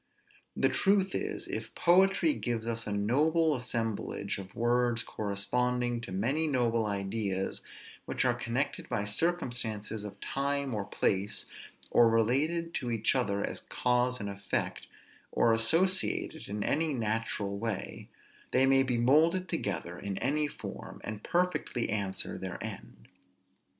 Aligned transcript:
The 0.55 0.67
truth 0.69 1.13
is, 1.13 1.47
if 1.47 1.75
poetry 1.75 2.33
gives 2.33 2.65
us 2.67 2.87
a 2.87 2.91
noble 2.91 3.55
assemblage 3.55 4.39
of 4.39 4.55
words 4.55 5.03
corresponding 5.03 6.01
to 6.01 6.11
many 6.11 6.47
noble 6.47 6.87
ideas, 6.87 7.61
which 8.05 8.25
are 8.25 8.33
connected 8.33 8.89
by 8.89 9.05
circumstances 9.05 10.03
of 10.03 10.19
time 10.19 10.73
or 10.73 10.85
place, 10.85 11.45
or 11.91 12.09
related 12.09 12.73
to 12.77 12.89
each 12.89 13.13
other 13.13 13.45
as 13.45 13.59
cause 13.69 14.19
and 14.19 14.27
effect, 14.27 14.87
or 15.31 15.53
associated 15.53 16.49
in 16.49 16.63
any 16.63 16.95
natural 16.95 17.59
way, 17.59 18.09
they 18.49 18.65
may 18.65 18.81
be 18.81 18.97
moulded 18.97 19.47
together 19.47 19.99
in 19.99 20.17
any 20.17 20.47
form, 20.47 20.99
and 21.03 21.21
perfectly 21.21 21.91
answer 21.91 22.39
their 22.39 22.57
end. 22.63 23.07